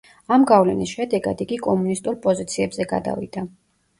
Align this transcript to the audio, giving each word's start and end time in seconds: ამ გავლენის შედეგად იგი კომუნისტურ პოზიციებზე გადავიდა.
ამ 0.35 0.45
გავლენის 0.51 0.93
შედეგად 0.99 1.43
იგი 1.45 1.59
კომუნისტურ 1.67 2.17
პოზიციებზე 2.25 2.87
გადავიდა. 2.95 3.45